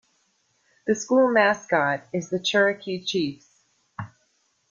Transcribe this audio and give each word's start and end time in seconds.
The 0.87 0.95
school 0.95 1.29
mascot 1.31 2.05
is 2.11 2.31
the 2.31 2.39
Cherokee 2.39 3.05
Chiefs. 3.05 3.65